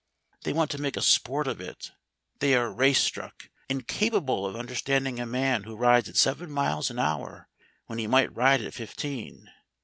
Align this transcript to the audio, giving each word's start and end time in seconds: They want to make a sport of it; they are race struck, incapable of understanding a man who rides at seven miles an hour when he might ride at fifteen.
They 0.41 0.51
want 0.51 0.71
to 0.71 0.81
make 0.81 0.97
a 0.97 1.01
sport 1.03 1.45
of 1.45 1.61
it; 1.61 1.91
they 2.39 2.55
are 2.55 2.73
race 2.73 3.01
struck, 3.01 3.51
incapable 3.69 4.47
of 4.47 4.55
understanding 4.55 5.19
a 5.19 5.27
man 5.27 5.61
who 5.65 5.75
rides 5.75 6.09
at 6.09 6.17
seven 6.17 6.49
miles 6.49 6.89
an 6.89 6.97
hour 6.97 7.47
when 7.85 7.99
he 7.99 8.07
might 8.07 8.35
ride 8.35 8.61
at 8.63 8.73
fifteen. 8.73 9.51